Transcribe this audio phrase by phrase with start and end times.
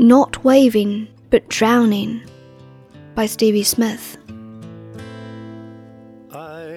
[0.00, 2.22] Not Waving but Drowning
[3.14, 4.16] by Stevie Smith.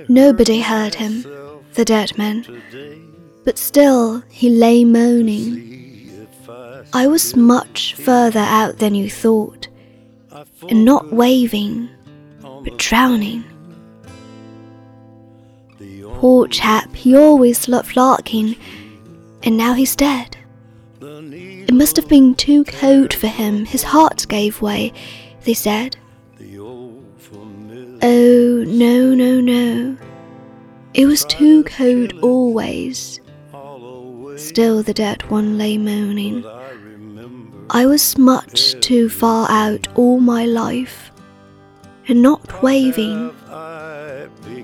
[0.10, 1.24] Nobody heard him,
[1.76, 2.46] the dead man,
[3.46, 6.28] but still he lay moaning.
[6.92, 9.70] I was much further out than you thought,
[10.68, 11.88] and not waving,
[12.42, 13.46] but drowning.
[16.16, 18.58] Poor chap, he always loved larking,
[19.44, 20.36] and now he's dead.
[21.06, 24.94] It must have been too cold for him, his heart gave way,
[25.44, 25.98] they said.
[28.02, 29.98] Oh, no, no, no.
[30.94, 33.20] It was too cold always.
[34.38, 36.46] Still the dead one lay moaning.
[37.70, 41.12] I was much too far out all my life,
[42.08, 43.36] and not waving,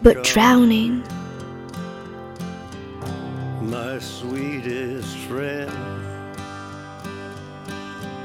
[0.03, 1.03] but drowning.
[3.62, 5.59] My sweetest friend,